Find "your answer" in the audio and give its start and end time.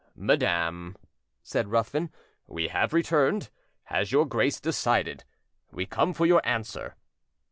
6.25-6.95